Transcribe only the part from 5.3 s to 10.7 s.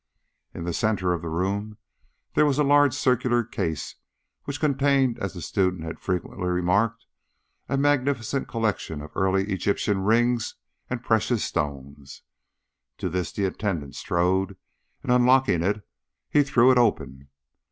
the student had frequently remarked, a magnificent collection of early Egyptian rings